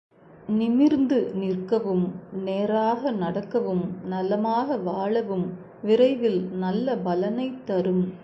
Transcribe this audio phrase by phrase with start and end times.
[0.49, 2.05] நிமிர்ந்து நிற்கவும்,
[2.33, 5.45] நேராக நடக்கவும், நலமாக வாழவும்
[5.81, 8.03] விரைவில் நல்ல பயனைத் தரும்.